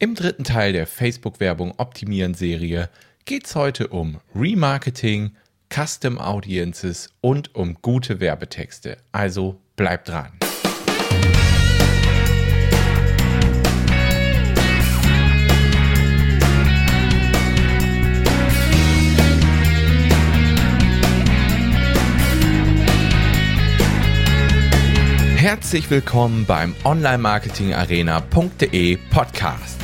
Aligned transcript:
Im 0.00 0.16
dritten 0.16 0.42
Teil 0.42 0.72
der 0.72 0.86
Facebook-Werbung 0.86 1.74
Optimieren 1.76 2.34
Serie 2.34 2.90
geht 3.24 3.46
es 3.46 3.54
heute 3.54 3.88
um 3.88 4.20
Remarketing, 4.34 5.36
Custom 5.72 6.18
Audiences 6.18 7.10
und 7.20 7.54
um 7.54 7.76
gute 7.80 8.18
Werbetexte. 8.18 8.96
Also 9.12 9.60
bleibt 9.76 10.08
dran. 10.08 10.32
Herzlich 25.74 25.90
willkommen 25.90 26.46
beim 26.46 26.72
Online-Marketing-Arena.de 26.84 28.96
Podcast. 29.10 29.80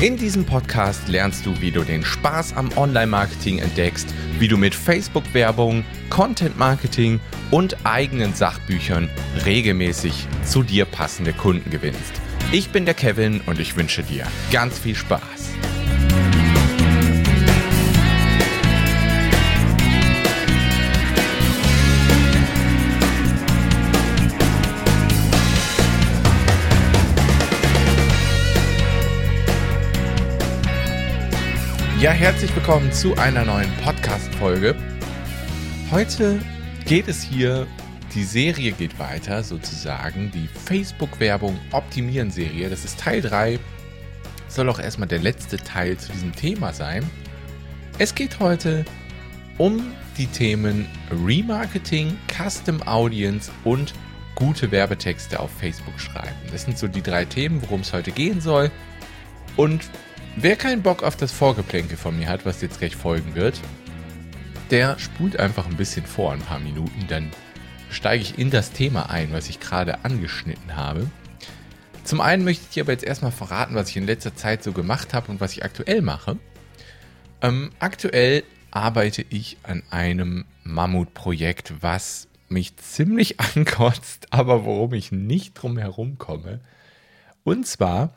In 0.00 0.16
diesem 0.16 0.44
Podcast 0.44 1.08
lernst 1.08 1.44
du, 1.44 1.60
wie 1.60 1.72
du 1.72 1.82
den 1.82 2.04
Spaß 2.04 2.54
am 2.54 2.70
Online-Marketing 2.76 3.58
entdeckst, 3.58 4.06
wie 4.38 4.46
du 4.46 4.56
mit 4.56 4.72
Facebook-Werbung, 4.72 5.84
Content-Marketing 6.10 7.18
und 7.50 7.76
eigenen 7.82 8.34
Sachbüchern 8.34 9.10
regelmäßig 9.44 10.28
zu 10.44 10.62
dir 10.62 10.84
passende 10.84 11.32
Kunden 11.32 11.70
gewinnst. 11.70 12.20
Ich 12.52 12.70
bin 12.70 12.84
der 12.84 12.94
Kevin 12.94 13.40
und 13.46 13.58
ich 13.58 13.76
wünsche 13.76 14.04
dir 14.04 14.28
ganz 14.52 14.78
viel 14.78 14.94
Spaß. 14.94 15.50
Ja, 32.02 32.10
herzlich 32.10 32.52
willkommen 32.56 32.90
zu 32.90 33.16
einer 33.16 33.44
neuen 33.44 33.70
Podcast-Folge. 33.84 34.74
Heute 35.92 36.40
geht 36.84 37.06
es 37.06 37.22
hier, 37.22 37.68
die 38.12 38.24
Serie 38.24 38.72
geht 38.72 38.98
weiter, 38.98 39.44
sozusagen, 39.44 40.32
die 40.32 40.48
Facebook-Werbung 40.48 41.56
optimieren 41.70 42.32
Serie. 42.32 42.68
Das 42.68 42.84
ist 42.84 42.98
Teil 42.98 43.20
3. 43.20 43.60
Soll 44.48 44.68
auch 44.68 44.80
erstmal 44.80 45.06
der 45.06 45.20
letzte 45.20 45.58
Teil 45.58 45.96
zu 45.96 46.10
diesem 46.10 46.34
Thema 46.34 46.72
sein. 46.72 47.08
Es 48.00 48.16
geht 48.16 48.40
heute 48.40 48.84
um 49.56 49.92
die 50.18 50.26
Themen 50.26 50.88
Remarketing, 51.24 52.18
Custom 52.36 52.82
Audience 52.82 53.48
und 53.62 53.94
gute 54.34 54.72
Werbetexte 54.72 55.38
auf 55.38 55.52
Facebook 55.52 56.00
schreiben. 56.00 56.34
Das 56.50 56.64
sind 56.64 56.78
so 56.78 56.88
die 56.88 57.02
drei 57.02 57.26
Themen, 57.26 57.62
worum 57.62 57.82
es 57.82 57.92
heute 57.92 58.10
gehen 58.10 58.40
soll. 58.40 58.72
Und 59.56 59.82
Wer 60.36 60.56
keinen 60.56 60.82
Bock 60.82 61.02
auf 61.02 61.16
das 61.16 61.30
Vorgeplänke 61.30 61.98
von 61.98 62.18
mir 62.18 62.28
hat, 62.28 62.46
was 62.46 62.62
jetzt 62.62 62.78
gleich 62.78 62.96
folgen 62.96 63.34
wird, 63.34 63.60
der 64.70 64.98
spult 64.98 65.38
einfach 65.38 65.66
ein 65.66 65.76
bisschen 65.76 66.06
vor, 66.06 66.32
ein 66.32 66.40
paar 66.40 66.58
Minuten, 66.58 67.06
dann 67.06 67.30
steige 67.90 68.22
ich 68.22 68.38
in 68.38 68.50
das 68.50 68.72
Thema 68.72 69.10
ein, 69.10 69.30
was 69.32 69.50
ich 69.50 69.60
gerade 69.60 70.06
angeschnitten 70.06 70.74
habe. 70.74 71.10
Zum 72.04 72.22
einen 72.22 72.44
möchte 72.44 72.64
ich 72.64 72.70
dir 72.70 72.84
aber 72.84 72.92
jetzt 72.92 73.04
erstmal 73.04 73.30
verraten, 73.30 73.74
was 73.74 73.90
ich 73.90 73.98
in 73.98 74.06
letzter 74.06 74.34
Zeit 74.34 74.62
so 74.62 74.72
gemacht 74.72 75.12
habe 75.12 75.30
und 75.30 75.40
was 75.40 75.52
ich 75.52 75.64
aktuell 75.64 76.00
mache. 76.00 76.38
Ähm, 77.42 77.70
aktuell 77.78 78.42
arbeite 78.70 79.26
ich 79.28 79.58
an 79.64 79.82
einem 79.90 80.46
Mammutprojekt, 80.64 81.74
was 81.82 82.28
mich 82.48 82.76
ziemlich 82.78 83.38
ankotzt, 83.54 84.28
aber 84.30 84.64
worum 84.64 84.94
ich 84.94 85.12
nicht 85.12 85.52
drum 85.54 85.76
herum 85.76 86.16
komme. 86.16 86.60
Und 87.44 87.66
zwar 87.66 88.14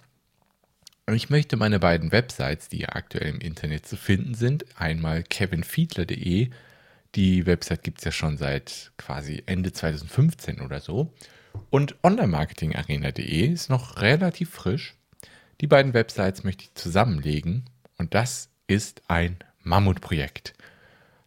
ich 1.14 1.30
möchte 1.30 1.56
meine 1.56 1.80
beiden 1.80 2.11
Websites, 2.11 2.70
die 2.70 2.80
ja 2.80 2.89
aktuell 2.89 3.30
im 3.30 3.39
Internet 3.39 3.86
zu 3.86 3.95
finden 3.95 4.34
sind, 4.34 4.66
einmal 4.75 5.22
kevinfiedler.de, 5.23 6.50
die 7.14 7.45
Website 7.45 7.84
gibt 7.84 8.00
es 8.00 8.06
ja 8.06 8.12
schon 8.12 8.38
seit 8.38 8.91
quasi 8.97 9.44
Ende 9.46 9.72
2015 9.72 10.62
oder 10.62 10.80
so, 10.80 11.13
und 11.69 11.96
onlinemarketingarena.de 12.03 13.47
ist 13.47 13.69
noch 13.69 14.02
relativ 14.02 14.50
frisch. 14.50 14.96
Die 15.62 15.68
beiden 15.68 15.94
Websites 15.94 16.44
möchte 16.44 16.63
ich 16.63 16.74
zusammenlegen 16.74 17.66
und 17.97 18.13
das 18.13 18.50
ist 18.68 19.03
ein 19.07 19.38
Mammutprojekt. 19.63 20.53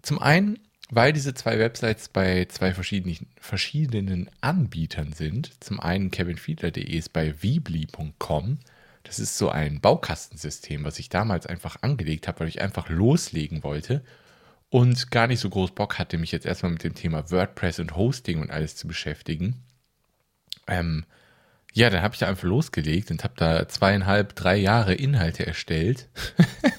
Zum 0.03 0.21
einen, 0.21 0.59
weil 0.91 1.13
diese 1.13 1.35
zwei 1.35 1.59
Websites 1.59 2.09
bei 2.09 2.47
zwei 2.47 2.75
verschiedenen, 2.75 3.27
verschiedenen 3.41 4.31
Anbietern 4.41 5.13
sind. 5.13 5.53
Zum 5.63 5.81
einen 5.81 6.11
kevinfiedler.de 6.11 6.85
ist 6.85 7.13
bei 7.13 7.43
weebly.com 7.43 8.59
das 9.09 9.19
ist 9.19 9.39
so 9.39 9.49
ein 9.49 9.81
Baukastensystem, 9.81 10.85
was 10.85 10.99
ich 10.99 11.09
damals 11.09 11.47
einfach 11.47 11.79
angelegt 11.81 12.29
habe, 12.29 12.41
weil 12.41 12.49
ich 12.49 12.61
einfach 12.61 12.91
loslegen 12.91 13.65
wollte 13.65 14.05
und 14.69 15.11
gar 15.11 15.27
nicht 15.27 15.41
so 15.41 15.49
groß 15.49 15.71
Bock 15.71 15.99
hatte, 15.99 16.19
mich 16.19 16.31
jetzt 16.31 16.45
erstmal 16.45 16.73
mit 16.73 16.85
dem 16.85 16.95
Thema 16.95 17.31
WordPress 17.31 17.79
und 17.79 17.97
Hosting 17.97 18.39
und 18.43 18.51
alles 18.51 18.77
zu 18.77 18.87
beschäftigen. 18.87 19.63
Ähm, 20.67 21.07
ja, 21.73 21.89
dann 21.89 22.03
habe 22.03 22.15
ich 22.15 22.21
da 22.21 22.29
einfach 22.29 22.47
losgelegt 22.47 23.11
und 23.11 23.25
habe 23.25 23.33
da 23.37 23.67
zweieinhalb, 23.67 24.35
drei 24.35 24.57
Jahre 24.57 24.93
Inhalte 24.93 25.47
erstellt. 25.47 26.11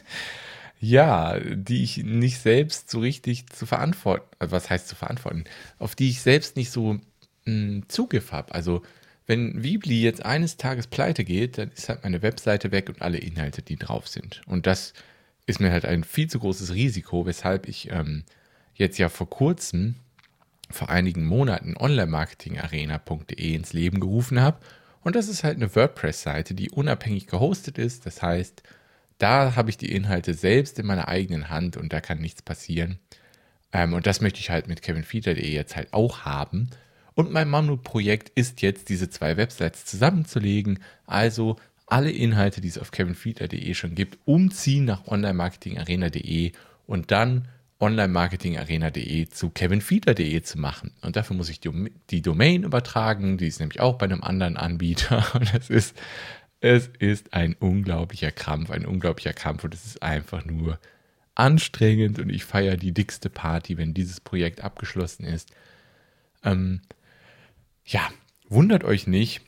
ja, 0.79 1.39
die 1.39 1.83
ich 1.83 1.97
nicht 1.97 2.37
selbst 2.39 2.91
so 2.91 2.99
richtig 2.99 3.49
zu 3.49 3.65
verantworten, 3.65 4.27
was 4.37 4.69
heißt 4.69 4.87
zu 4.87 4.95
verantworten, 4.95 5.45
auf 5.79 5.95
die 5.95 6.11
ich 6.11 6.21
selbst 6.21 6.57
nicht 6.57 6.69
so 6.69 6.93
mh, 6.93 7.01
hm, 7.45 7.83
Zugriff 7.87 8.31
habe. 8.31 8.53
Also 8.53 8.83
wenn 9.29 9.63
Weebly 9.63 10.01
jetzt 10.01 10.25
eines 10.25 10.57
Tages 10.57 10.87
pleite 10.87 11.23
geht, 11.23 11.59
dann 11.59 11.69
ist 11.69 11.87
halt 11.87 12.01
meine 12.01 12.23
Webseite 12.23 12.71
weg 12.71 12.89
und 12.89 13.03
alle 13.03 13.19
Inhalte, 13.19 13.61
die 13.61 13.75
drauf 13.75 14.07
sind. 14.07 14.41
Und 14.47 14.65
das 14.65 14.93
ist 15.45 15.59
mir 15.59 15.71
halt 15.71 15.85
ein 15.85 16.03
viel 16.03 16.27
zu 16.27 16.39
großes 16.39 16.73
Risiko, 16.73 17.27
weshalb 17.27 17.67
ich 17.67 17.91
ähm, 17.91 18.23
jetzt 18.73 18.97
ja 18.97 19.07
vor 19.07 19.29
kurzem, 19.29 19.93
vor 20.71 20.89
einigen 20.89 21.25
Monaten, 21.25 21.77
onlinemarketingarena.de 21.77 23.53
ins 23.53 23.71
Leben 23.71 23.99
gerufen 23.99 24.41
habe. 24.41 24.57
Und 25.01 25.15
das 25.15 25.27
ist 25.27 25.43
halt 25.43 25.57
eine 25.57 25.75
WordPress-Seite, 25.75 26.55
die 26.55 26.71
unabhängig 26.71 27.27
gehostet 27.27 27.77
ist. 27.77 28.07
Das 28.07 28.23
heißt, 28.23 28.63
da 29.19 29.55
habe 29.55 29.69
ich 29.69 29.77
die 29.77 29.91
Inhalte 29.91 30.33
selbst 30.33 30.79
in 30.79 30.87
meiner 30.87 31.07
eigenen 31.07 31.49
Hand 31.49 31.77
und 31.77 31.93
da 31.93 32.01
kann 32.01 32.17
nichts 32.17 32.41
passieren. 32.41 32.97
Ähm, 33.73 33.93
und 33.93 34.07
das 34.07 34.21
möchte 34.21 34.39
ich 34.39 34.49
halt 34.49 34.67
mit 34.67 34.81
kevinfeeder.de 34.81 35.51
jetzt 35.51 35.75
halt 35.75 35.93
auch 35.93 36.21
haben. 36.21 36.71
Und 37.15 37.31
mein 37.31 37.49
Mammut-Projekt 37.49 38.29
ist 38.35 38.61
jetzt, 38.61 38.89
diese 38.89 39.09
zwei 39.09 39.37
Websites 39.37 39.85
zusammenzulegen. 39.85 40.79
Also 41.05 41.57
alle 41.87 42.11
Inhalte, 42.11 42.61
die 42.61 42.67
es 42.67 42.77
auf 42.77 42.91
kevinfrieder.de 42.91 43.73
schon 43.73 43.95
gibt, 43.95 44.19
umziehen 44.25 44.85
nach 44.85 45.07
onlinemarketingarena.de 45.07 46.51
und 46.85 47.11
dann 47.11 47.47
onlinemarketingarena.de 47.79 49.27
zu 49.29 49.49
kevinfeeder.de 49.49 50.41
zu 50.41 50.59
machen. 50.59 50.91
Und 51.01 51.15
dafür 51.15 51.35
muss 51.35 51.49
ich 51.49 51.61
die, 51.61 52.21
Domain 52.21 52.63
übertragen. 52.63 53.37
Die 53.37 53.47
ist 53.47 53.59
nämlich 53.59 53.79
auch 53.79 53.97
bei 53.97 54.05
einem 54.05 54.23
anderen 54.23 54.57
Anbieter. 54.57 55.25
Und 55.33 55.53
es 55.53 55.69
ist, 55.69 55.97
es 56.59 56.89
ist 56.99 57.33
ein 57.33 57.55
unglaublicher 57.55 58.31
Krampf, 58.31 58.69
ein 58.69 58.85
unglaublicher 58.85 59.33
Kampf. 59.33 59.63
Und 59.63 59.73
es 59.73 59.85
ist 59.85 60.03
einfach 60.03 60.45
nur 60.45 60.77
anstrengend. 61.35 62.19
Und 62.19 62.29
ich 62.29 62.43
feiere 62.43 62.75
die 62.75 62.91
dickste 62.91 63.29
Party, 63.29 63.77
wenn 63.77 63.93
dieses 63.93 64.19
Projekt 64.19 64.61
abgeschlossen 64.61 65.23
ist. 65.23 65.49
Ähm, 66.43 66.81
ja, 67.89 68.07
wundert 68.47 68.83
euch 68.83 69.07
nicht, 69.07 69.41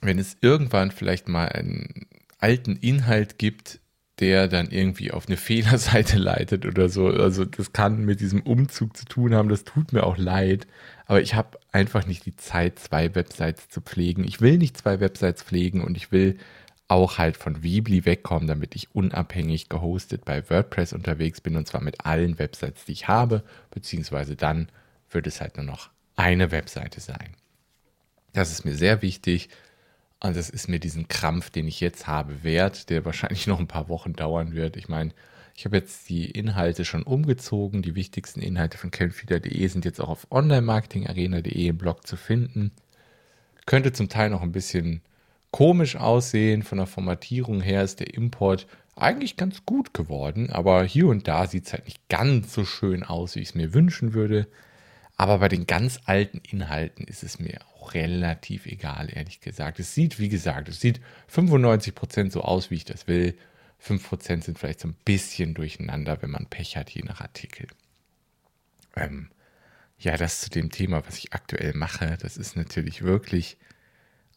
wenn 0.00 0.18
es 0.18 0.36
irgendwann 0.40 0.90
vielleicht 0.90 1.28
mal 1.28 1.48
einen 1.48 2.06
alten 2.38 2.76
Inhalt 2.76 3.38
gibt, 3.38 3.80
der 4.20 4.48
dann 4.48 4.70
irgendwie 4.70 5.10
auf 5.10 5.26
eine 5.26 5.36
Fehlerseite 5.48 6.18
leitet 6.18 6.66
oder 6.66 6.88
so. 6.88 7.08
Also 7.08 7.44
das 7.44 7.72
kann 7.72 8.04
mit 8.04 8.20
diesem 8.20 8.42
Umzug 8.42 8.96
zu 8.96 9.04
tun 9.04 9.34
haben, 9.34 9.48
das 9.48 9.64
tut 9.64 9.92
mir 9.92 10.04
auch 10.04 10.16
leid. 10.16 10.66
Aber 11.06 11.20
ich 11.20 11.34
habe 11.34 11.58
einfach 11.72 12.06
nicht 12.06 12.26
die 12.26 12.36
Zeit, 12.36 12.78
zwei 12.78 13.14
Websites 13.14 13.68
zu 13.68 13.80
pflegen. 13.80 14.24
Ich 14.24 14.40
will 14.40 14.58
nicht 14.58 14.76
zwei 14.76 15.00
Websites 15.00 15.42
pflegen 15.42 15.82
und 15.82 15.96
ich 15.96 16.12
will 16.12 16.38
auch 16.86 17.18
halt 17.18 17.36
von 17.36 17.62
Weebly 17.62 18.04
wegkommen, 18.06 18.48
damit 18.48 18.74
ich 18.74 18.94
unabhängig 18.94 19.68
gehostet 19.68 20.24
bei 20.24 20.48
WordPress 20.48 20.94
unterwegs 20.94 21.40
bin 21.40 21.56
und 21.56 21.66
zwar 21.66 21.82
mit 21.82 22.06
allen 22.06 22.38
Websites, 22.38 22.86
die 22.86 22.92
ich 22.92 23.08
habe, 23.08 23.42
beziehungsweise 23.70 24.36
dann 24.36 24.68
wird 25.10 25.26
es 25.26 25.40
halt 25.40 25.56
nur 25.56 25.66
noch 25.66 25.90
eine 26.16 26.50
Webseite 26.50 27.00
sein. 27.00 27.34
Das 28.38 28.52
ist 28.52 28.64
mir 28.64 28.76
sehr 28.76 29.02
wichtig. 29.02 29.48
Und 30.20 30.36
das 30.36 30.48
ist 30.48 30.68
mir 30.68 30.78
diesen 30.78 31.08
Krampf, 31.08 31.50
den 31.50 31.66
ich 31.66 31.80
jetzt 31.80 32.06
habe, 32.06 32.44
wert, 32.44 32.88
der 32.88 33.04
wahrscheinlich 33.04 33.48
noch 33.48 33.58
ein 33.58 33.66
paar 33.66 33.88
Wochen 33.88 34.12
dauern 34.12 34.52
wird. 34.52 34.76
Ich 34.76 34.88
meine, 34.88 35.10
ich 35.56 35.64
habe 35.64 35.76
jetzt 35.76 36.08
die 36.08 36.30
Inhalte 36.30 36.84
schon 36.84 37.02
umgezogen. 37.02 37.82
Die 37.82 37.96
wichtigsten 37.96 38.40
Inhalte 38.40 38.78
von 38.78 38.92
kenfeeder.de 38.92 39.66
sind 39.66 39.84
jetzt 39.84 40.00
auch 40.00 40.08
auf 40.08 40.30
online-marketing-arena.de 40.30 41.66
im 41.66 41.78
Blog 41.78 42.06
zu 42.06 42.14
finden. 42.16 42.70
Könnte 43.66 43.92
zum 43.92 44.08
Teil 44.08 44.30
noch 44.30 44.42
ein 44.42 44.52
bisschen 44.52 45.02
komisch 45.50 45.96
aussehen. 45.96 46.62
Von 46.62 46.78
der 46.78 46.86
Formatierung 46.86 47.60
her 47.60 47.82
ist 47.82 47.98
der 47.98 48.14
Import 48.14 48.68
eigentlich 48.94 49.36
ganz 49.36 49.66
gut 49.66 49.94
geworden, 49.94 50.50
aber 50.50 50.84
hier 50.84 51.08
und 51.08 51.26
da 51.26 51.48
sieht 51.48 51.66
es 51.66 51.72
halt 51.72 51.86
nicht 51.86 52.08
ganz 52.08 52.54
so 52.54 52.64
schön 52.64 53.02
aus, 53.02 53.34
wie 53.34 53.40
ich 53.40 53.48
es 53.48 53.54
mir 53.56 53.74
wünschen 53.74 54.14
würde. 54.14 54.46
Aber 55.16 55.38
bei 55.38 55.48
den 55.48 55.66
ganz 55.66 55.98
alten 56.04 56.40
Inhalten 56.48 57.04
ist 57.04 57.24
es 57.24 57.40
mir 57.40 57.58
auch 57.62 57.77
relativ 57.94 58.66
egal, 58.66 59.08
ehrlich 59.12 59.40
gesagt. 59.40 59.80
Es 59.80 59.94
sieht, 59.94 60.18
wie 60.18 60.28
gesagt, 60.28 60.68
es 60.68 60.80
sieht 60.80 61.00
95% 61.32 62.30
so 62.30 62.42
aus, 62.42 62.70
wie 62.70 62.76
ich 62.76 62.84
das 62.84 63.06
will. 63.06 63.36
5% 63.84 64.44
sind 64.44 64.58
vielleicht 64.58 64.80
so 64.80 64.88
ein 64.88 64.96
bisschen 65.04 65.54
durcheinander, 65.54 66.20
wenn 66.20 66.30
man 66.30 66.46
Pech 66.46 66.76
hat, 66.76 66.90
je 66.90 67.02
nach 67.02 67.20
Artikel. 67.20 67.68
Ähm, 68.96 69.30
ja, 69.98 70.16
das 70.16 70.40
zu 70.40 70.50
dem 70.50 70.70
Thema, 70.70 71.06
was 71.06 71.18
ich 71.18 71.32
aktuell 71.32 71.74
mache, 71.74 72.16
das 72.20 72.36
ist 72.36 72.56
natürlich 72.56 73.02
wirklich 73.02 73.56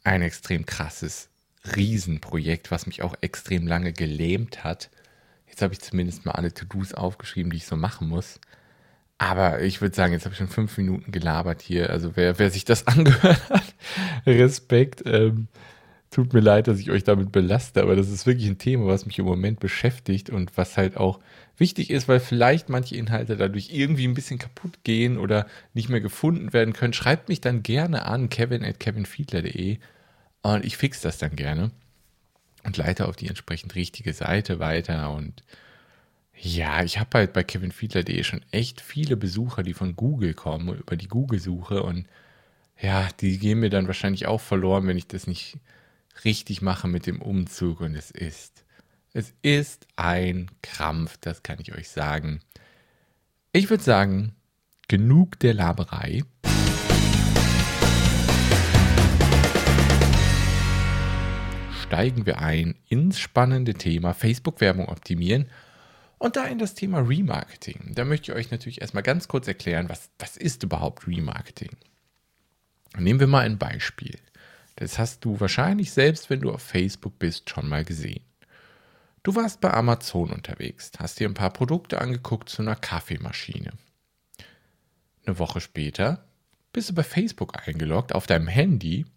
ein 0.03 0.21
extrem 0.21 0.65
krasses 0.65 1.29
Riesenprojekt, 1.75 2.71
was 2.71 2.87
mich 2.87 3.03
auch 3.03 3.15
extrem 3.21 3.67
lange 3.67 3.93
gelähmt 3.93 4.63
hat. 4.63 4.89
Jetzt 5.47 5.61
habe 5.61 5.73
ich 5.73 5.81
zumindest 5.81 6.25
mal 6.25 6.31
alle 6.31 6.53
To-Dos 6.53 6.93
aufgeschrieben, 6.93 7.51
die 7.51 7.57
ich 7.57 7.67
so 7.67 7.75
machen 7.75 8.07
muss. 8.07 8.39
Aber 9.21 9.61
ich 9.61 9.81
würde 9.81 9.95
sagen, 9.95 10.13
jetzt 10.13 10.25
habe 10.25 10.33
ich 10.33 10.39
schon 10.39 10.47
fünf 10.47 10.75
Minuten 10.79 11.11
gelabert 11.11 11.61
hier. 11.61 11.91
Also 11.91 12.15
wer, 12.15 12.39
wer 12.39 12.49
sich 12.49 12.65
das 12.65 12.87
angehört 12.87 13.51
hat, 13.51 13.75
Respekt. 14.25 15.03
Ähm, 15.05 15.47
tut 16.09 16.33
mir 16.33 16.39
leid, 16.39 16.67
dass 16.67 16.79
ich 16.79 16.89
euch 16.89 17.03
damit 17.03 17.31
belaste, 17.31 17.83
aber 17.83 17.95
das 17.95 18.09
ist 18.09 18.25
wirklich 18.25 18.47
ein 18.47 18.57
Thema, 18.57 18.87
was 18.87 19.05
mich 19.05 19.19
im 19.19 19.25
Moment 19.25 19.59
beschäftigt 19.59 20.31
und 20.31 20.57
was 20.57 20.75
halt 20.75 20.97
auch 20.97 21.19
wichtig 21.55 21.91
ist, 21.91 22.07
weil 22.07 22.19
vielleicht 22.19 22.69
manche 22.69 22.95
Inhalte 22.95 23.37
dadurch 23.37 23.69
irgendwie 23.71 24.07
ein 24.07 24.15
bisschen 24.15 24.39
kaputt 24.39 24.83
gehen 24.83 25.19
oder 25.19 25.45
nicht 25.75 25.87
mehr 25.87 26.01
gefunden 26.01 26.51
werden 26.51 26.73
können. 26.73 26.93
Schreibt 26.93 27.29
mich 27.29 27.41
dann 27.41 27.61
gerne 27.61 28.07
an, 28.07 28.29
kevin 28.29 28.65
at 28.65 28.79
kevinfiedler.de 28.79 29.77
und 30.41 30.65
ich 30.65 30.77
fix 30.77 30.99
das 30.99 31.19
dann 31.19 31.35
gerne 31.35 31.69
und 32.63 32.75
leite 32.75 33.07
auf 33.07 33.17
die 33.17 33.27
entsprechend 33.27 33.75
richtige 33.75 34.13
Seite 34.13 34.57
weiter. 34.57 35.11
Und 35.11 35.43
ja, 36.43 36.83
ich 36.83 36.99
habe 36.99 37.19
halt 37.19 37.33
bei 37.33 37.43
kevinfiedler.de 37.43 38.23
schon 38.23 38.41
echt 38.49 38.81
viele 38.81 39.15
Besucher, 39.15 39.61
die 39.61 39.75
von 39.75 39.95
Google 39.95 40.33
kommen, 40.33 40.75
über 40.75 40.95
die 40.95 41.07
Google-Suche. 41.07 41.83
Und 41.83 42.07
ja, 42.81 43.09
die 43.19 43.37
gehen 43.37 43.59
mir 43.59 43.69
dann 43.69 43.85
wahrscheinlich 43.85 44.25
auch 44.25 44.41
verloren, 44.41 44.87
wenn 44.87 44.97
ich 44.97 45.05
das 45.05 45.27
nicht 45.27 45.59
richtig 46.25 46.63
mache 46.63 46.87
mit 46.87 47.05
dem 47.05 47.21
Umzug. 47.21 47.81
Und 47.81 47.93
es 47.93 48.09
ist, 48.09 48.65
es 49.13 49.35
ist 49.43 49.85
ein 49.97 50.49
Krampf, 50.63 51.17
das 51.21 51.43
kann 51.43 51.59
ich 51.59 51.75
euch 51.75 51.89
sagen. 51.89 52.41
Ich 53.51 53.69
würde 53.69 53.83
sagen, 53.83 54.33
genug 54.87 55.39
der 55.39 55.53
Laberei. 55.53 56.23
steigen 61.83 62.25
wir 62.25 62.39
ein 62.39 62.75
ins 62.87 63.19
spannende 63.19 63.73
Thema 63.73 64.13
Facebook-Werbung 64.13 64.87
optimieren 64.87 65.47
und 66.21 66.35
da 66.35 66.45
in 66.45 66.59
das 66.59 66.75
Thema 66.75 66.99
Remarketing. 66.99 67.93
Da 67.95 68.05
möchte 68.05 68.31
ich 68.31 68.37
euch 68.37 68.51
natürlich 68.51 68.79
erstmal 68.79 69.01
ganz 69.01 69.27
kurz 69.27 69.47
erklären, 69.47 69.89
was, 69.89 70.11
was 70.19 70.37
ist 70.37 70.61
überhaupt 70.61 71.07
Remarketing? 71.07 71.71
Nehmen 72.95 73.19
wir 73.19 73.25
mal 73.25 73.43
ein 73.43 73.57
Beispiel. 73.57 74.19
Das 74.75 74.99
hast 74.99 75.25
du 75.25 75.39
wahrscheinlich 75.39 75.91
selbst, 75.91 76.29
wenn 76.29 76.41
du 76.41 76.51
auf 76.51 76.61
Facebook 76.61 77.17
bist, 77.17 77.49
schon 77.49 77.67
mal 77.67 77.83
gesehen. 77.83 78.23
Du 79.23 79.33
warst 79.33 79.61
bei 79.61 79.73
Amazon 79.73 80.31
unterwegs, 80.31 80.91
hast 80.99 81.19
dir 81.19 81.27
ein 81.27 81.33
paar 81.33 81.53
Produkte 81.53 81.99
angeguckt 81.99 82.49
zu 82.49 82.61
einer 82.61 82.75
Kaffeemaschine. 82.75 83.71
Eine 85.25 85.39
Woche 85.39 85.59
später 85.59 86.23
bist 86.71 86.91
du 86.91 86.93
bei 86.93 87.03
Facebook 87.03 87.67
eingeloggt 87.67 88.13
auf 88.13 88.27
deinem 88.27 88.47
Handy 88.47 89.07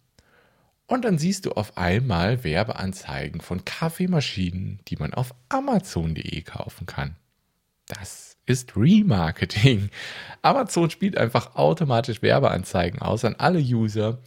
und 0.87 1.05
dann 1.05 1.17
siehst 1.17 1.45
du 1.45 1.51
auf 1.51 1.77
einmal 1.77 2.43
Werbeanzeigen 2.43 3.41
von 3.41 3.65
Kaffeemaschinen, 3.65 4.79
die 4.87 4.97
man 4.97 5.13
auf 5.13 5.33
Amazon.de 5.49 6.41
kaufen 6.41 6.85
kann. 6.85 7.15
Das 7.87 8.37
ist 8.45 8.75
Remarketing. 8.77 9.89
Amazon 10.41 10.89
spielt 10.89 11.17
einfach 11.17 11.55
automatisch 11.55 12.21
Werbeanzeigen 12.21 13.01
aus 13.01 13.25
an 13.25 13.35
alle 13.35 13.59
User, 13.59 14.19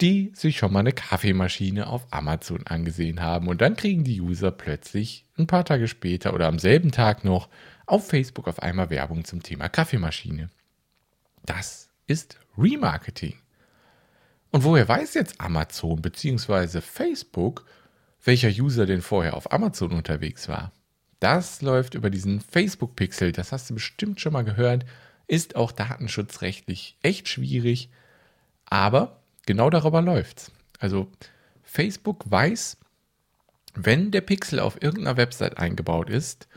die 0.00 0.32
sich 0.34 0.58
schon 0.58 0.72
mal 0.72 0.80
eine 0.80 0.92
Kaffeemaschine 0.92 1.86
auf 1.86 2.06
Amazon 2.10 2.66
angesehen 2.66 3.22
haben. 3.22 3.48
Und 3.48 3.60
dann 3.60 3.76
kriegen 3.76 4.04
die 4.04 4.20
User 4.20 4.50
plötzlich 4.50 5.24
ein 5.38 5.46
paar 5.46 5.64
Tage 5.64 5.88
später 5.88 6.34
oder 6.34 6.46
am 6.46 6.58
selben 6.58 6.92
Tag 6.92 7.24
noch 7.24 7.48
auf 7.86 8.08
Facebook 8.08 8.46
auf 8.48 8.60
einmal 8.62 8.90
Werbung 8.90 9.24
zum 9.24 9.42
Thema 9.42 9.68
Kaffeemaschine. 9.68 10.50
Das 11.44 11.88
ist 12.06 12.38
Remarketing. 12.58 13.34
Und 14.50 14.64
woher 14.64 14.88
weiß 14.88 15.14
jetzt 15.14 15.40
Amazon 15.40 16.00
bzw. 16.00 16.80
Facebook, 16.80 17.66
welcher 18.24 18.48
User 18.48 18.86
denn 18.86 19.02
vorher 19.02 19.34
auf 19.34 19.52
Amazon 19.52 19.92
unterwegs 19.92 20.48
war? 20.48 20.72
Das 21.20 21.62
läuft 21.62 21.94
über 21.94 22.10
diesen 22.10 22.40
Facebook-Pixel, 22.40 23.32
das 23.32 23.52
hast 23.52 23.70
du 23.70 23.74
bestimmt 23.74 24.20
schon 24.20 24.32
mal 24.32 24.44
gehört, 24.44 24.84
ist 25.26 25.56
auch 25.56 25.72
datenschutzrechtlich 25.72 26.96
echt 27.02 27.28
schwierig, 27.28 27.90
aber 28.66 29.20
genau 29.46 29.70
darüber 29.70 30.02
läuft's. 30.02 30.52
Also 30.78 31.08
Facebook 31.62 32.30
weiß, 32.30 32.76
wenn 33.74 34.10
der 34.10 34.20
Pixel 34.20 34.60
auf 34.60 34.82
irgendeiner 34.82 35.16
Website 35.16 35.58
eingebaut 35.58 36.10
ist, 36.10 36.48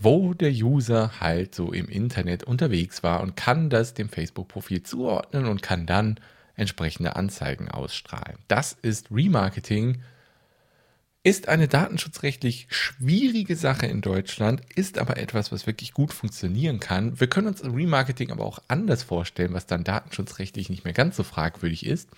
wo 0.00 0.32
der 0.32 0.50
User 0.50 1.20
halt 1.20 1.54
so 1.54 1.72
im 1.72 1.88
Internet 1.88 2.44
unterwegs 2.44 3.02
war 3.02 3.20
und 3.20 3.36
kann 3.36 3.68
das 3.68 3.94
dem 3.94 4.08
Facebook-Profil 4.08 4.84
zuordnen 4.84 5.46
und 5.46 5.60
kann 5.62 5.86
dann 5.86 6.20
entsprechende 6.58 7.16
Anzeigen 7.16 7.68
ausstrahlen. 7.68 8.38
Das 8.48 8.72
ist 8.72 9.10
Remarketing, 9.10 10.02
ist 11.22 11.48
eine 11.48 11.68
datenschutzrechtlich 11.68 12.66
schwierige 12.70 13.56
Sache 13.56 13.86
in 13.86 14.00
Deutschland, 14.00 14.62
ist 14.74 14.98
aber 14.98 15.16
etwas, 15.16 15.52
was 15.52 15.66
wirklich 15.66 15.92
gut 15.92 16.12
funktionieren 16.12 16.80
kann. 16.80 17.18
Wir 17.20 17.28
können 17.28 17.48
uns 17.48 17.64
Remarketing 17.64 18.30
aber 18.30 18.44
auch 18.44 18.60
anders 18.68 19.02
vorstellen, 19.02 19.52
was 19.52 19.66
dann 19.66 19.84
datenschutzrechtlich 19.84 20.70
nicht 20.70 20.84
mehr 20.84 20.94
ganz 20.94 21.16
so 21.16 21.24
fragwürdig 21.24 21.84
ist. 21.84 22.08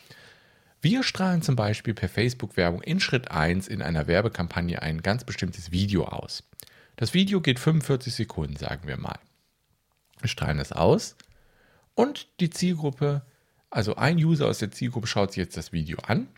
Wir 0.82 1.02
strahlen 1.02 1.42
zum 1.42 1.56
Beispiel 1.56 1.92
per 1.92 2.08
Facebook-Werbung 2.08 2.82
in 2.82 3.00
Schritt 3.00 3.30
1 3.30 3.68
in 3.68 3.82
einer 3.82 4.06
Werbekampagne 4.06 4.80
ein 4.80 5.02
ganz 5.02 5.24
bestimmtes 5.24 5.72
Video 5.72 6.04
aus. 6.04 6.44
Das 6.96 7.12
Video 7.12 7.40
geht 7.40 7.58
45 7.58 8.14
Sekunden, 8.14 8.56
sagen 8.56 8.86
wir 8.86 8.96
mal. 8.96 9.18
Wir 10.20 10.28
strahlen 10.28 10.58
es 10.58 10.72
aus 10.72 11.16
und 11.94 12.28
die 12.40 12.50
Zielgruppe 12.50 13.22
also 13.70 13.96
ein 13.96 14.16
User 14.16 14.46
aus 14.46 14.58
der 14.58 14.70
Zielgruppe 14.70 15.06
schaut 15.06 15.32
sich 15.32 15.38
jetzt 15.38 15.56
das 15.56 15.72
Video 15.72 15.98
an 16.00 16.28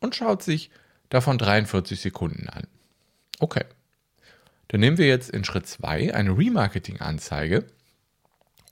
und 0.00 0.16
schaut 0.16 0.42
sich 0.42 0.70
davon 1.08 1.38
43 1.38 2.00
Sekunden 2.00 2.48
an. 2.48 2.66
Okay. 3.38 3.64
Dann 4.68 4.80
nehmen 4.80 4.98
wir 4.98 5.06
jetzt 5.06 5.30
in 5.30 5.44
Schritt 5.44 5.66
2 5.66 6.14
eine 6.14 6.36
Remarketing-Anzeige 6.36 7.64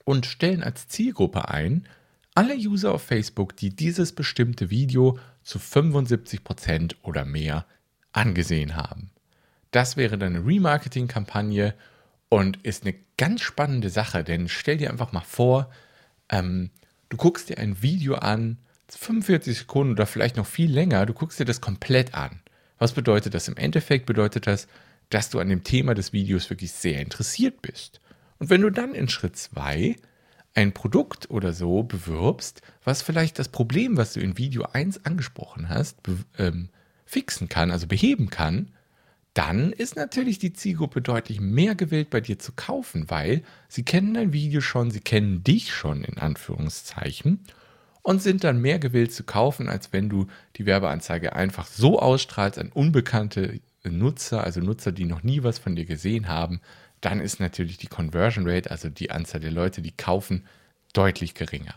und 0.04 0.26
stellen 0.26 0.62
als 0.62 0.88
Zielgruppe 0.88 1.48
ein, 1.48 1.88
alle 2.34 2.54
User 2.54 2.94
auf 2.94 3.02
Facebook, 3.02 3.56
die 3.56 3.70
dieses 3.70 4.12
bestimmte 4.12 4.70
Video 4.70 5.18
zu 5.42 5.58
75% 5.58 6.94
oder 7.02 7.24
mehr 7.24 7.66
angesehen 8.12 8.76
haben. 8.76 9.10
Das 9.72 9.96
wäre 9.96 10.18
dann 10.18 10.36
eine 10.36 10.46
Remarketing-Kampagne 10.46 11.74
und 12.28 12.58
ist 12.64 12.84
eine 12.84 12.94
ganz 13.16 13.40
spannende 13.40 13.90
Sache, 13.90 14.22
denn 14.22 14.48
stell 14.48 14.76
dir 14.76 14.90
einfach 14.90 15.12
mal 15.12 15.20
vor, 15.20 15.70
ähm, 16.30 16.70
Du 17.08 17.16
guckst 17.16 17.48
dir 17.48 17.58
ein 17.58 17.82
Video 17.82 18.14
an, 18.14 18.58
45 18.88 19.58
Sekunden 19.58 19.92
oder 19.92 20.06
vielleicht 20.06 20.36
noch 20.36 20.46
viel 20.46 20.70
länger, 20.70 21.06
du 21.06 21.12
guckst 21.12 21.38
dir 21.38 21.44
das 21.44 21.60
komplett 21.60 22.14
an. 22.14 22.40
Was 22.78 22.92
bedeutet 22.92 23.34
das? 23.34 23.48
Im 23.48 23.56
Endeffekt 23.56 24.06
bedeutet 24.06 24.46
das, 24.46 24.68
dass 25.10 25.30
du 25.30 25.40
an 25.40 25.48
dem 25.48 25.64
Thema 25.64 25.94
des 25.94 26.12
Videos 26.12 26.50
wirklich 26.50 26.72
sehr 26.72 27.00
interessiert 27.00 27.62
bist. 27.62 28.00
Und 28.38 28.50
wenn 28.50 28.60
du 28.60 28.70
dann 28.70 28.94
in 28.94 29.08
Schritt 29.08 29.36
2 29.36 29.96
ein 30.54 30.72
Produkt 30.72 31.30
oder 31.30 31.52
so 31.52 31.82
bewirbst, 31.82 32.62
was 32.84 33.02
vielleicht 33.02 33.38
das 33.38 33.48
Problem, 33.48 33.96
was 33.96 34.12
du 34.12 34.20
in 34.20 34.38
Video 34.38 34.64
1 34.72 35.04
angesprochen 35.04 35.68
hast, 35.68 35.98
ähm, 36.36 36.68
fixen 37.04 37.48
kann, 37.48 37.70
also 37.70 37.86
beheben 37.86 38.30
kann, 38.30 38.70
dann 39.38 39.72
ist 39.72 39.94
natürlich 39.94 40.40
die 40.40 40.52
Zielgruppe 40.52 41.00
deutlich 41.00 41.40
mehr 41.40 41.76
gewillt, 41.76 42.10
bei 42.10 42.20
dir 42.20 42.40
zu 42.40 42.50
kaufen, 42.56 43.08
weil 43.08 43.44
sie 43.68 43.84
kennen 43.84 44.14
dein 44.14 44.32
Video 44.32 44.60
schon, 44.60 44.90
sie 44.90 44.98
kennen 44.98 45.44
dich 45.44 45.72
schon 45.72 46.02
in 46.02 46.18
Anführungszeichen 46.18 47.44
und 48.02 48.20
sind 48.20 48.42
dann 48.42 48.60
mehr 48.60 48.80
gewillt 48.80 49.12
zu 49.12 49.22
kaufen, 49.22 49.68
als 49.68 49.92
wenn 49.92 50.08
du 50.08 50.26
die 50.56 50.66
Werbeanzeige 50.66 51.36
einfach 51.36 51.68
so 51.68 52.00
ausstrahlst 52.00 52.58
an 52.58 52.72
unbekannte 52.72 53.60
Nutzer, 53.84 54.42
also 54.42 54.58
Nutzer, 54.58 54.90
die 54.90 55.04
noch 55.04 55.22
nie 55.22 55.44
was 55.44 55.60
von 55.60 55.76
dir 55.76 55.84
gesehen 55.84 56.26
haben. 56.26 56.60
Dann 57.00 57.20
ist 57.20 57.38
natürlich 57.38 57.78
die 57.78 57.86
Conversion 57.86 58.44
Rate, 58.44 58.72
also 58.72 58.88
die 58.88 59.12
Anzahl 59.12 59.40
der 59.40 59.52
Leute, 59.52 59.82
die 59.82 59.92
kaufen, 59.92 60.48
deutlich 60.94 61.34
geringer. 61.34 61.76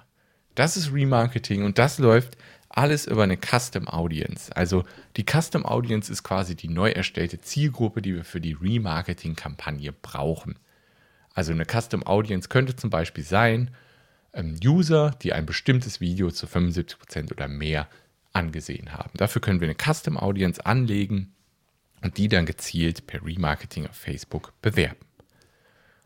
Das 0.55 0.77
ist 0.77 0.91
Remarketing 0.91 1.63
und 1.63 1.77
das 1.77 1.99
läuft 1.99 2.37
alles 2.77 3.05
über 3.05 3.23
eine 3.23 3.37
Custom 3.37 3.87
Audience. 3.87 4.55
Also 4.55 4.83
die 5.17 5.25
Custom 5.25 5.65
Audience 5.65 6.11
ist 6.11 6.23
quasi 6.23 6.55
die 6.55 6.69
neu 6.69 6.91
erstellte 6.91 7.39
Zielgruppe, 7.39 8.01
die 8.01 8.15
wir 8.15 8.23
für 8.23 8.41
die 8.41 8.53
Remarketing-Kampagne 8.53 9.91
brauchen. 9.93 10.57
Also 11.33 11.51
eine 11.51 11.65
Custom 11.65 12.03
Audience 12.05 12.49
könnte 12.49 12.75
zum 12.75 12.89
Beispiel 12.89 13.23
sein, 13.23 13.71
ähm, 14.33 14.57
User, 14.63 15.11
die 15.21 15.33
ein 15.33 15.45
bestimmtes 15.45 16.01
Video 16.01 16.31
zu 16.31 16.47
75% 16.47 17.31
oder 17.31 17.47
mehr 17.47 17.87
angesehen 18.33 18.93
haben. 18.93 19.11
Dafür 19.15 19.41
können 19.41 19.59
wir 19.59 19.67
eine 19.67 19.75
Custom 19.75 20.17
Audience 20.17 20.65
anlegen 20.65 21.33
und 22.01 22.17
die 22.17 22.27
dann 22.27 22.45
gezielt 22.45 23.07
per 23.07 23.25
Remarketing 23.25 23.87
auf 23.87 23.95
Facebook 23.95 24.53
bewerben. 24.61 25.05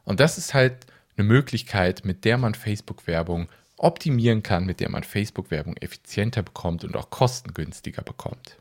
Und 0.04 0.20
das 0.20 0.38
ist 0.38 0.54
halt 0.54 0.86
eine 1.18 1.28
Möglichkeit, 1.28 2.06
mit 2.06 2.26
der 2.26 2.38
man 2.38 2.54
Facebook-Werbung 2.54 3.48
optimieren 3.86 4.44
kann, 4.44 4.66
mit 4.66 4.80
der 4.80 4.90
man 4.90 5.04
Facebook-Werbung 5.04 5.78
effizienter 5.78 6.42
bekommt 6.42 6.84
und 6.84 6.96
auch 6.98 7.10
kostengünstiger 7.10 8.02
bekommt. 8.02 8.58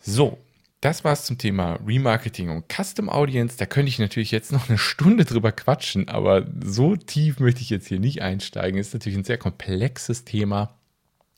So, 0.00 0.38
das 0.80 1.04
war's 1.04 1.24
zum 1.24 1.38
Thema 1.38 1.78
Remarketing 1.86 2.50
und 2.50 2.66
Custom 2.72 3.08
Audience. 3.08 3.56
Da 3.56 3.66
könnte 3.66 3.88
ich 3.88 3.98
natürlich 3.98 4.30
jetzt 4.30 4.52
noch 4.52 4.68
eine 4.68 4.78
Stunde 4.78 5.24
drüber 5.24 5.52
quatschen, 5.52 6.08
aber 6.08 6.46
so 6.64 6.96
tief 6.96 7.40
möchte 7.40 7.60
ich 7.60 7.70
jetzt 7.70 7.88
hier 7.88 7.98
nicht 8.00 8.22
einsteigen. 8.22 8.78
Ist 8.78 8.92
natürlich 8.92 9.18
ein 9.18 9.24
sehr 9.24 9.38
komplexes 9.38 10.24
Thema. 10.24 10.74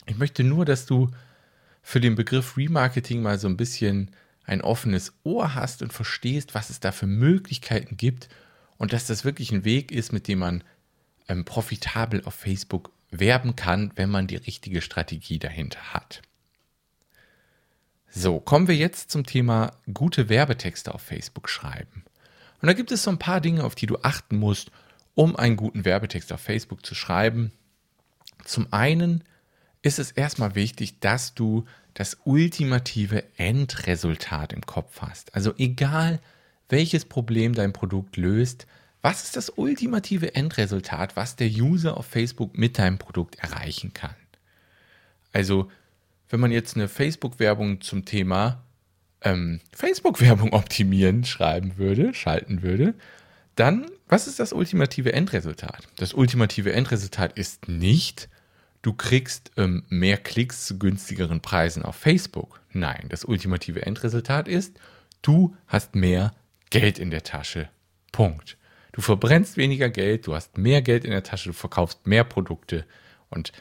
Ich 0.07 0.19
möchte 0.19 0.45
nur, 0.45 0.65
dass 0.65 0.87
du 0.87 1.11
für 1.83 2.01
den 2.01 2.15
Begriff 2.15 2.57
Remarketing 2.57 3.23
mal 3.23 3.39
so 3.39 3.49
ein 3.49 3.57
bisschen 3.57 4.11
ein 4.45 4.63
offenes 4.63 5.13
Ohr 5.25 5.55
hast 5.55 5.83
und 5.83 5.93
verstehst, 5.93 6.55
was 6.55 6.71
es 6.71 6.81
da 6.81 6.93
für 6.93 7.07
Möglichkeiten 7.07 7.97
gibt 7.97 8.29
und 8.79 8.93
dass 8.93 9.07
das 9.07 9.25
wirklich 9.25 9.53
ein 9.53 9.65
Weg 9.65 9.93
ist, 9.93 10.13
mit 10.13 10.29
dem 10.29 10.39
man 10.41 10.65
ähm, 11.29 11.45
profitabel 11.45 12.23
auf 12.25 12.35
Facebook 12.35 12.91
werben 13.11 13.57
kann, 13.57 13.93
wenn 13.97 14.11
man 14.11 14.27
die 14.27 14.37
richtige 14.37 14.83
Strategie 14.83 15.39
dahinter 15.39 15.95
hat. 15.95 16.23
So, 18.11 18.41
kommen 18.41 18.69
wir 18.69 18.77
jetzt 18.77 19.11
zum 19.11 19.25
Thema 19.25 19.73
gute 19.93 20.29
Werbetexte 20.29 20.95
auf 20.95 21.03
Facebook 21.03 21.49
schreiben. 21.49 22.05
Und 22.61 22.67
da 22.67 22.73
gibt 22.73 22.91
es 22.91 23.03
so 23.03 23.11
ein 23.11 23.19
paar 23.19 23.41
Dinge, 23.41 23.65
auf 23.65 23.75
die 23.75 23.87
du 23.87 23.99
achten 24.03 24.37
musst, 24.37 24.71
um 25.15 25.37
einen 25.37 25.57
guten 25.57 25.85
Werbetext 25.85 26.33
auf 26.33 26.41
Facebook 26.41 26.85
zu 26.85 26.95
schreiben. 26.95 27.53
Zum 28.45 28.73
einen 28.73 29.25
ist 29.83 29.99
es 29.99 30.11
erstmal 30.11 30.55
wichtig, 30.55 31.01
dass 31.01 31.35
du 31.35 31.67
das 31.95 32.19
ultimative 32.25 33.25
Endresultat 33.37 34.53
im 34.53 34.63
Kopf 34.63 35.01
hast. 35.03 35.35
Also 35.35 35.55
egal, 35.59 36.21
welches 36.69 37.05
Problem 37.05 37.55
dein 37.55 37.73
Produkt 37.73 38.17
löst, 38.17 38.67
was 39.09 39.25
ist 39.25 39.37
das 39.37 39.49
ultimative 39.49 40.35
Endresultat, 40.35 41.17
was 41.17 41.35
der 41.35 41.49
User 41.49 41.97
auf 41.97 42.05
Facebook 42.05 42.59
mit 42.59 42.77
deinem 42.77 42.99
Produkt 42.99 43.37
erreichen 43.37 43.95
kann? 43.95 44.15
Also 45.33 45.71
wenn 46.29 46.41
man 46.41 46.53
jetzt 46.53 46.77
eine 46.77 46.89
Facebook-Werbung 46.89 47.81
zum 47.81 48.05
Thema 48.05 48.63
ähm, 49.23 49.61
Facebook-Werbung 49.73 50.53
optimieren 50.53 51.25
schreiben 51.25 51.79
würde, 51.79 52.13
schalten 52.13 52.61
würde, 52.61 52.93
dann, 53.57 53.87
was 54.09 54.27
ist 54.27 54.41
das 54.41 54.53
ultimative 54.53 55.15
Endresultat? 55.15 55.89
Das 55.97 56.13
ultimative 56.13 56.75
Endresultat 56.75 57.33
ist 57.39 57.67
nicht, 57.67 58.29
du 58.83 58.93
kriegst 58.93 59.53
ähm, 59.57 59.85
mehr 59.89 60.19
Klicks 60.19 60.67
zu 60.67 60.79
günstigeren 60.79 61.41
Preisen 61.41 61.83
auf 61.83 61.97
Facebook. 61.97 62.61
Nein, 62.75 63.07
das 63.09 63.25
ultimative 63.25 63.87
Endresultat 63.87 64.49
ist, 64.49 64.79
du 65.23 65.57
hast 65.67 65.95
mehr 65.95 66.35
Geld 66.69 66.99
in 66.99 67.11
der 67.11 67.23
Tasche. 67.23 67.71
Punkt. 68.13 68.59
Du 68.99 69.03
verbrennst 69.03 69.57
weniger 69.57 69.91
Geld, 69.91 70.27
du 70.27 70.35
hast 70.35 70.59
mehr 70.59 70.83
Geld 70.83 71.05
in 71.05 71.13
der 71.13 71.23
Tasche, 71.23 71.51
du 71.51 71.53
verkaufst 71.53 72.09
mehr 72.09 72.25
Produkte 72.25 72.85
und 73.31 73.53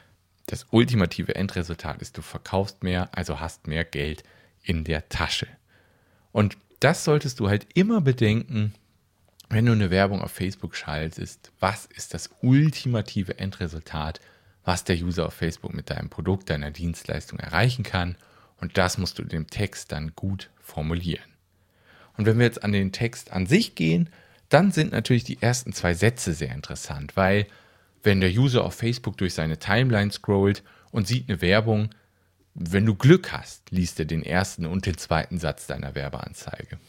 das 0.48 0.66
ultimative 0.72 1.36
Endresultat 1.36 2.02
ist, 2.02 2.18
du 2.18 2.24
verkaufst 2.24 2.82
mehr, 2.82 3.16
also 3.16 3.40
hast 3.40 3.68
mehr 3.68 3.86
Geld 3.86 4.24
in 4.64 4.84
der 4.84 5.10
Tasche. 5.10 5.46
Und 6.32 6.58
das 6.80 7.04
solltest 7.04 7.40
du 7.40 7.50
halt 7.50 7.68
immer 7.76 8.02
bedenken, 8.02 8.74
wenn 9.48 9.68
du 9.68 9.74
eine 9.74 9.92
Werbung 9.92 10.24
auf 10.24 10.32
Facebook 10.32 10.76
schaltest. 10.76 11.52
Was 11.60 11.86
ist 11.86 12.16
das 12.16 12.32
ultimative 12.42 13.38
Endresultat, 13.38 14.20
was 14.66 14.86
der 14.86 14.96
User 14.96 15.28
auf 15.28 15.36
Facebook 15.36 15.76
mit 15.76 15.92
deinem 15.92 16.10
Produkt, 16.10 16.50
deiner 16.50 16.72
Dienstleistung 16.72 17.38
erreichen 17.38 17.84
kann? 17.84 18.18
Und 18.60 18.80
das 18.80 18.98
musst 18.98 19.20
du 19.20 19.24
dem 19.24 19.46
Text 19.46 19.92
dann 19.92 20.14
gut 20.16 20.50
formulieren. 20.60 21.30
Und 22.18 22.26
wenn 22.26 22.40
wir 22.40 22.48
jetzt 22.48 22.64
an 22.64 22.72
den 22.72 22.92
Text 22.92 23.32
an 23.32 23.46
sich 23.46 23.76
gehen, 23.76 24.10
dann 24.50 24.72
sind 24.72 24.92
natürlich 24.92 25.24
die 25.24 25.42
ersten 25.42 25.74
zwei 25.74 25.94
Sätze 25.94 26.34
sehr 26.34 26.54
interessant, 26.54 27.16
weil 27.16 27.48
wenn 28.04 28.22
der 28.22 28.32
User 28.32 28.64
auf 28.64 28.76
Facebook 28.76 29.18
durch 29.18 29.34
seine 29.34 29.60
Timeline 29.60 30.12
scrollt 30.12 30.64
und 30.92 31.08
sieht 31.08 31.30
eine 31.30 31.42
Werbung, 31.42 31.90
wenn 32.54 32.86
du 32.86 32.96
Glück 32.96 33.34
hast, 33.34 33.70
liest 33.70 34.00
er 34.00 34.06
den 34.06 34.24
ersten 34.24 34.66
und 34.66 34.86
den 34.86 34.98
zweiten 34.98 35.38
Satz 35.38 35.68
deiner 35.68 35.94
Werbeanzeige. 35.94 36.80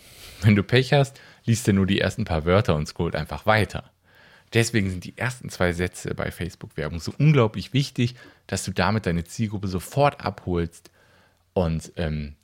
Wenn 0.40 0.54
du 0.54 0.62
Pech 0.62 0.92
hast, 0.92 1.20
liest 1.44 1.66
er 1.68 1.74
nur 1.74 1.86
die 1.86 2.00
ersten 2.00 2.24
paar 2.24 2.44
Wörter 2.44 2.74
und 2.74 2.86
scrollt 2.86 3.16
einfach 3.16 3.44
weiter. 3.44 3.90
Deswegen 4.54 4.88
sind 4.88 5.04
die 5.04 5.18
ersten 5.18 5.50
zwei 5.50 5.72
Sätze 5.72 6.14
bei 6.14 6.30
Facebook-Werbung 6.30 7.00
so 7.00 7.12
unglaublich 7.18 7.74
wichtig, 7.74 8.14
dass 8.46 8.64
du 8.64 8.72
damit 8.72 9.04
deine 9.04 9.24
Zielgruppe 9.24 9.68
sofort 9.68 10.24
abholst 10.24 10.90
und 11.52 11.92
ähm, 11.96 12.34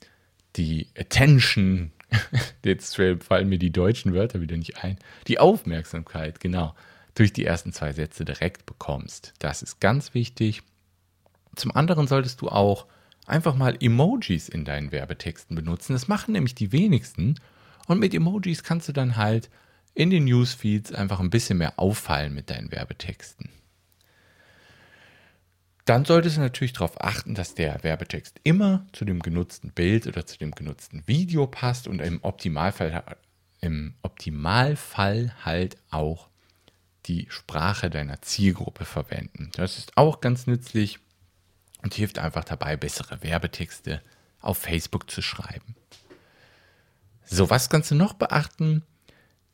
die 0.55 0.87
Attention, 0.97 1.91
jetzt 2.65 2.95
fallen 2.95 3.49
mir 3.49 3.59
die 3.59 3.71
deutschen 3.71 4.13
Wörter 4.13 4.41
wieder 4.41 4.57
nicht 4.57 4.83
ein, 4.83 4.97
die 5.27 5.39
Aufmerksamkeit, 5.39 6.39
genau, 6.39 6.75
durch 7.15 7.33
die 7.33 7.45
ersten 7.45 7.73
zwei 7.73 7.93
Sätze 7.93 8.25
direkt 8.25 8.65
bekommst. 8.65 9.33
Das 9.39 9.61
ist 9.61 9.79
ganz 9.79 10.13
wichtig. 10.13 10.61
Zum 11.55 11.75
anderen 11.75 12.07
solltest 12.07 12.41
du 12.41 12.49
auch 12.49 12.85
einfach 13.25 13.55
mal 13.55 13.77
Emojis 13.79 14.49
in 14.49 14.65
deinen 14.65 14.91
Werbetexten 14.91 15.55
benutzen. 15.55 15.93
Das 15.93 16.07
machen 16.07 16.33
nämlich 16.33 16.55
die 16.55 16.71
wenigsten. 16.71 17.39
Und 17.87 17.99
mit 17.99 18.13
Emojis 18.13 18.63
kannst 18.63 18.87
du 18.89 18.91
dann 18.91 19.15
halt 19.15 19.49
in 19.93 20.09
den 20.09 20.25
Newsfeeds 20.25 20.91
einfach 20.91 21.19
ein 21.19 21.29
bisschen 21.29 21.57
mehr 21.57 21.79
auffallen 21.79 22.33
mit 22.33 22.49
deinen 22.49 22.71
Werbetexten. 22.71 23.49
Dann 25.85 26.03
solltest 26.03 26.37
du 26.37 26.41
natürlich 26.41 26.73
darauf 26.73 26.99
achten, 26.99 27.35
dass 27.35 27.53
der 27.53 27.83
Werbetext 27.83 28.39
immer 28.43 28.87
zu 28.91 29.05
dem 29.05 29.21
genutzten 29.21 29.71
Bild 29.71 30.07
oder 30.07 30.25
zu 30.25 30.37
dem 30.39 30.51
genutzten 30.51 31.07
Video 31.07 31.45
passt 31.45 31.87
und 31.87 32.01
im 32.01 32.23
Optimalfall, 32.23 33.03
im 33.61 33.93
Optimalfall 34.01 35.33
halt 35.45 35.77
auch 35.91 36.27
die 37.05 37.27
Sprache 37.29 37.91
deiner 37.91 38.19
Zielgruppe 38.23 38.83
verwenden. 38.83 39.51
Das 39.53 39.77
ist 39.77 39.95
auch 39.95 40.21
ganz 40.21 40.47
nützlich 40.47 40.97
und 41.83 41.93
hilft 41.93 42.17
einfach 42.17 42.43
dabei, 42.43 42.75
bessere 42.77 43.21
Werbetexte 43.21 44.01
auf 44.41 44.57
Facebook 44.57 45.11
zu 45.11 45.21
schreiben. 45.21 45.75
So, 47.25 47.51
was 47.51 47.69
kannst 47.69 47.91
du 47.91 47.95
noch 47.95 48.13
beachten? 48.13 48.81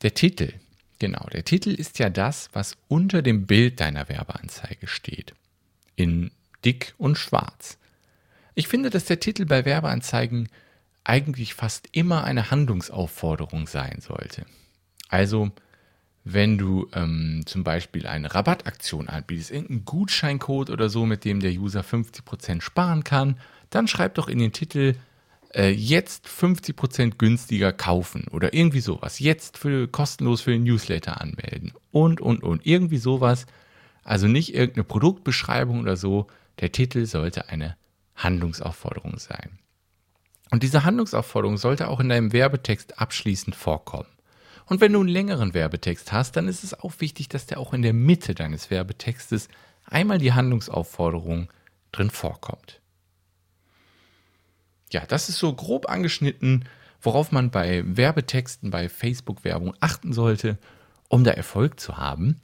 Der 0.00 0.14
Titel. 0.14 0.54
Genau, 0.98 1.26
der 1.26 1.44
Titel 1.44 1.70
ist 1.70 1.98
ja 1.98 2.08
das, 2.08 2.48
was 2.54 2.76
unter 2.88 3.20
dem 3.20 3.46
Bild 3.46 3.80
deiner 3.80 4.08
Werbeanzeige 4.08 4.86
steht. 4.86 5.34
In 5.96 6.30
dick 6.64 6.94
und 6.98 7.18
schwarz. 7.18 7.78
Ich 8.54 8.68
finde, 8.68 8.90
dass 8.90 9.04
der 9.04 9.20
Titel 9.20 9.46
bei 9.46 9.64
Werbeanzeigen 9.64 10.48
eigentlich 11.04 11.54
fast 11.54 11.88
immer 11.92 12.24
eine 12.24 12.50
Handlungsaufforderung 12.50 13.66
sein 13.66 14.00
sollte. 14.00 14.46
Also, 15.08 15.50
wenn 16.24 16.56
du 16.58 16.88
ähm, 16.92 17.42
zum 17.46 17.64
Beispiel 17.64 18.06
eine 18.06 18.34
Rabattaktion 18.34 19.08
anbietest, 19.08 19.50
irgendeinen 19.50 19.84
Gutscheincode 19.84 20.70
oder 20.70 20.88
so, 20.88 21.04
mit 21.04 21.24
dem 21.24 21.40
der 21.40 21.52
User 21.52 21.80
50% 21.80 22.60
sparen 22.60 23.02
kann, 23.02 23.38
dann 23.70 23.88
schreib 23.88 24.14
doch 24.14 24.28
in 24.28 24.38
den 24.38 24.52
Titel 24.52 24.94
äh, 25.54 25.70
jetzt 25.70 26.28
50% 26.28 27.16
günstiger 27.18 27.72
kaufen 27.72 28.26
oder 28.30 28.54
irgendwie 28.54 28.80
sowas. 28.80 29.18
Jetzt 29.18 29.58
für, 29.58 29.88
kostenlos 29.88 30.42
für 30.42 30.52
den 30.52 30.62
Newsletter 30.62 31.20
anmelden 31.20 31.72
und, 31.90 32.20
und, 32.20 32.42
und. 32.42 32.64
Irgendwie 32.64 32.98
sowas. 32.98 33.46
Also 34.02 34.26
nicht 34.26 34.54
irgendeine 34.54 34.84
Produktbeschreibung 34.84 35.80
oder 35.80 35.96
so. 35.96 36.26
Der 36.60 36.72
Titel 36.72 37.06
sollte 37.06 37.48
eine 37.48 37.76
Handlungsaufforderung 38.16 39.18
sein. 39.18 39.58
Und 40.50 40.62
diese 40.62 40.84
Handlungsaufforderung 40.84 41.56
sollte 41.56 41.88
auch 41.88 42.00
in 42.00 42.08
deinem 42.08 42.32
Werbetext 42.32 42.98
abschließend 42.98 43.56
vorkommen. 43.56 44.08
Und 44.66 44.80
wenn 44.80 44.92
du 44.92 45.00
einen 45.00 45.08
längeren 45.08 45.54
Werbetext 45.54 46.12
hast, 46.12 46.36
dann 46.36 46.48
ist 46.48 46.62
es 46.62 46.74
auch 46.78 46.92
wichtig, 46.98 47.28
dass 47.28 47.46
der 47.46 47.58
auch 47.58 47.72
in 47.72 47.82
der 47.82 47.92
Mitte 47.92 48.34
deines 48.34 48.70
Werbetextes 48.70 49.48
einmal 49.84 50.18
die 50.18 50.32
Handlungsaufforderung 50.32 51.50
drin 51.90 52.10
vorkommt. 52.10 52.80
Ja, 54.90 55.04
das 55.06 55.28
ist 55.28 55.38
so 55.38 55.52
grob 55.54 55.88
angeschnitten, 55.88 56.66
worauf 57.00 57.32
man 57.32 57.50
bei 57.50 57.82
Werbetexten, 57.84 58.70
bei 58.70 58.88
Facebook-Werbung 58.88 59.74
achten 59.80 60.12
sollte, 60.12 60.58
um 61.08 61.24
da 61.24 61.32
Erfolg 61.32 61.80
zu 61.80 61.96
haben. 61.96 62.40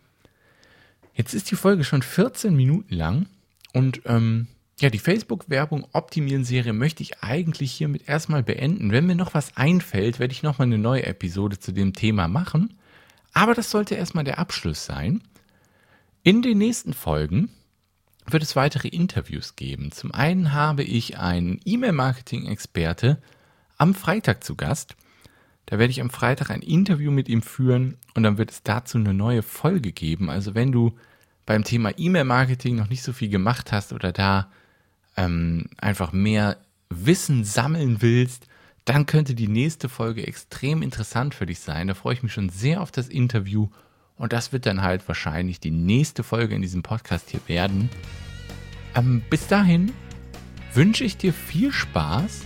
Jetzt 1.18 1.34
ist 1.34 1.50
die 1.50 1.56
Folge 1.56 1.82
schon 1.82 2.02
14 2.02 2.54
Minuten 2.54 2.94
lang 2.94 3.26
und 3.72 4.02
ähm, 4.04 4.46
ja, 4.78 4.88
die 4.88 5.00
Facebook-Werbung 5.00 5.88
optimieren 5.92 6.44
Serie 6.44 6.72
möchte 6.72 7.02
ich 7.02 7.24
eigentlich 7.24 7.72
hiermit 7.72 8.08
erstmal 8.08 8.44
beenden. 8.44 8.92
Wenn 8.92 9.06
mir 9.06 9.16
noch 9.16 9.34
was 9.34 9.56
einfällt, 9.56 10.20
werde 10.20 10.30
ich 10.30 10.44
nochmal 10.44 10.68
eine 10.68 10.78
neue 10.78 11.04
Episode 11.04 11.58
zu 11.58 11.72
dem 11.72 11.92
Thema 11.92 12.28
machen. 12.28 12.78
Aber 13.32 13.54
das 13.54 13.72
sollte 13.72 13.96
erstmal 13.96 14.22
der 14.22 14.38
Abschluss 14.38 14.84
sein. 14.84 15.20
In 16.22 16.40
den 16.40 16.58
nächsten 16.58 16.94
Folgen 16.94 17.50
wird 18.24 18.44
es 18.44 18.54
weitere 18.54 18.86
Interviews 18.86 19.56
geben. 19.56 19.90
Zum 19.90 20.14
einen 20.14 20.52
habe 20.52 20.84
ich 20.84 21.18
einen 21.18 21.60
E-Mail-Marketing-Experte 21.64 23.20
am 23.76 23.92
Freitag 23.92 24.44
zu 24.44 24.54
Gast. 24.54 24.94
Da 25.66 25.80
werde 25.80 25.90
ich 25.90 26.00
am 26.00 26.10
Freitag 26.10 26.50
ein 26.50 26.62
Interview 26.62 27.10
mit 27.10 27.28
ihm 27.28 27.42
führen 27.42 27.96
und 28.14 28.22
dann 28.22 28.38
wird 28.38 28.52
es 28.52 28.62
dazu 28.62 28.98
eine 28.98 29.14
neue 29.14 29.42
Folge 29.42 29.90
geben. 29.90 30.30
Also 30.30 30.54
wenn 30.54 30.70
du 30.70 30.96
beim 31.48 31.64
Thema 31.64 31.92
E-Mail-Marketing 31.96 32.76
noch 32.76 32.90
nicht 32.90 33.02
so 33.02 33.14
viel 33.14 33.30
gemacht 33.30 33.72
hast 33.72 33.94
oder 33.94 34.12
da 34.12 34.50
ähm, 35.16 35.64
einfach 35.78 36.12
mehr 36.12 36.58
Wissen 36.90 37.42
sammeln 37.42 38.02
willst, 38.02 38.48
dann 38.84 39.06
könnte 39.06 39.34
die 39.34 39.48
nächste 39.48 39.88
Folge 39.88 40.26
extrem 40.26 40.82
interessant 40.82 41.34
für 41.34 41.46
dich 41.46 41.60
sein. 41.60 41.88
Da 41.88 41.94
freue 41.94 42.12
ich 42.12 42.22
mich 42.22 42.34
schon 42.34 42.50
sehr 42.50 42.82
auf 42.82 42.90
das 42.90 43.08
Interview 43.08 43.68
Und 44.18 44.34
das 44.34 44.52
wird 44.52 44.66
dann 44.66 44.82
halt 44.82 45.08
wahrscheinlich 45.08 45.58
die 45.58 45.70
nächste 45.70 46.22
Folge 46.22 46.54
in 46.54 46.60
diesem 46.60 46.82
Podcast 46.82 47.30
hier 47.30 47.40
werden. 47.46 47.88
Ähm, 48.94 49.22
bis 49.30 49.46
dahin 49.46 49.92
wünsche 50.74 51.04
ich 51.04 51.16
dir 51.16 51.32
viel 51.32 51.72
Spaß. 51.72 52.42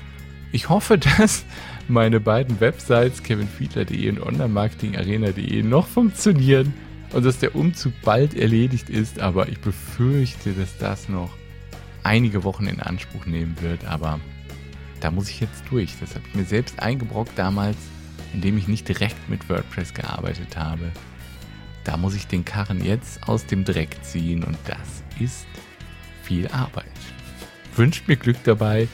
Ich 0.53 0.69
hoffe, 0.69 0.97
dass 1.19 1.45
meine 1.89 2.21
beiden 2.21 2.61
Websites 2.61 3.25
kevinfiedler.de 3.25 4.11
und 4.11 4.21
onlinemarketingarena.de 4.21 5.65
noch 5.65 5.89
funktionieren 5.89 6.73
und 7.12 7.25
dass 7.25 7.38
der 7.38 7.54
Umzug 7.54 7.92
bald 8.02 8.35
erledigt 8.35 8.88
ist, 8.88 9.21
aber 9.21 9.49
ich 9.49 9.61
befürchte, 9.61 10.52
dass 10.52 10.78
das 10.78 11.09
noch 11.09 11.31
einige 12.02 12.45
Wochen 12.45 12.66
in 12.66 12.81
Anspruch 12.81 13.26
nehmen 13.26 13.57
wird, 13.61 13.85
aber 13.85 14.19
da 15.00 15.11
muss 15.11 15.28
ich 15.28 15.40
jetzt 15.40 15.64
durch. 15.71 15.95
Das 16.00 16.14
habe 16.14 16.25
ich 16.28 16.35
mir 16.35 16.45
selbst 16.45 16.81
eingebrockt 16.81 17.37
damals, 17.37 17.76
indem 18.33 18.57
ich 18.57 18.69
nicht 18.69 18.88
direkt 18.88 19.28
mit 19.28 19.49
WordPress 19.49 19.95
gearbeitet 19.95 20.57
habe. 20.57 20.90
Da 21.85 21.97
muss 21.97 22.14
ich 22.14 22.26
den 22.26 22.45
Karren 22.45 22.85
jetzt 22.85 23.28
aus 23.28 23.45
dem 23.47 23.64
Dreck 23.64 23.97
ziehen 24.02 24.45
und 24.45 24.57
das 24.64 25.02
ist 25.21 25.47
viel 26.23 26.47
Arbeit. 26.49 26.87
Wünscht 27.76 28.07
mir 28.07 28.16
Glück 28.16 28.37
dabei. 28.45 28.87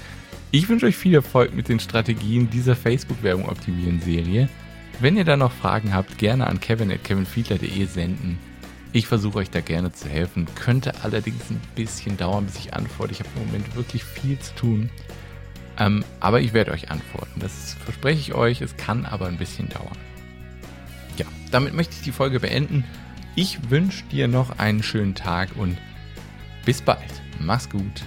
Ich 0.50 0.68
wünsche 0.68 0.86
euch 0.86 0.96
viel 0.96 1.14
Erfolg 1.14 1.54
mit 1.54 1.68
den 1.68 1.78
Strategien 1.78 2.48
dieser 2.48 2.74
Facebook-Werbung 2.74 3.48
optimieren 3.48 4.00
Serie. 4.00 4.48
Wenn 5.00 5.16
ihr 5.16 5.24
da 5.24 5.36
noch 5.36 5.52
Fragen 5.52 5.94
habt, 5.94 6.18
gerne 6.18 6.48
an 6.48 6.58
kevin.kevinfiedler.de 6.58 7.84
senden. 7.86 8.38
Ich 8.92 9.06
versuche 9.06 9.38
euch 9.38 9.50
da 9.50 9.60
gerne 9.60 9.92
zu 9.92 10.08
helfen. 10.08 10.46
Könnte 10.56 11.04
allerdings 11.04 11.50
ein 11.50 11.60
bisschen 11.76 12.16
dauern, 12.16 12.46
bis 12.46 12.56
ich 12.56 12.74
antworte. 12.74 13.12
Ich 13.12 13.20
habe 13.20 13.28
im 13.36 13.46
Moment 13.46 13.76
wirklich 13.76 14.02
viel 14.02 14.38
zu 14.40 14.54
tun. 14.56 14.90
Ähm, 15.78 16.04
aber 16.18 16.40
ich 16.40 16.52
werde 16.52 16.72
euch 16.72 16.90
antworten. 16.90 17.38
Das 17.38 17.74
verspreche 17.84 18.18
ich 18.18 18.34
euch. 18.34 18.60
Es 18.60 18.76
kann 18.76 19.06
aber 19.06 19.26
ein 19.26 19.38
bisschen 19.38 19.68
dauern. 19.68 19.96
Ja, 21.16 21.26
damit 21.52 21.74
möchte 21.74 21.94
ich 21.94 22.02
die 22.02 22.12
Folge 22.12 22.40
beenden. 22.40 22.82
Ich 23.36 23.70
wünsche 23.70 24.02
dir 24.06 24.26
noch 24.26 24.58
einen 24.58 24.82
schönen 24.82 25.14
Tag 25.14 25.50
und 25.54 25.78
bis 26.64 26.82
bald. 26.82 27.22
Mach's 27.38 27.70
gut. 27.70 28.02